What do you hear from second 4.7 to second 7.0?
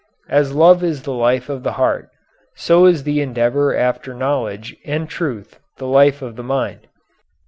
and truth the life of the mind.